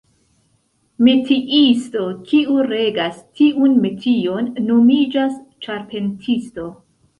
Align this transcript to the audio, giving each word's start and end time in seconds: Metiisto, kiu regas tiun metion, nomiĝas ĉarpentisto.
Metiisto, 1.07 2.05
kiu 2.31 2.57
regas 2.71 3.21
tiun 3.41 3.77
metion, 3.85 4.51
nomiĝas 4.73 5.39
ĉarpentisto. 5.69 6.69